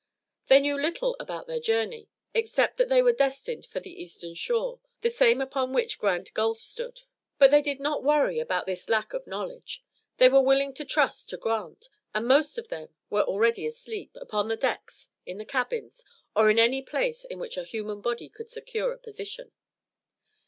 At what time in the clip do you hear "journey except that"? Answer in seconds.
1.59-2.89